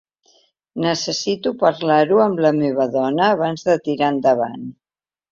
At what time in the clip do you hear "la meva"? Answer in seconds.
2.45-2.87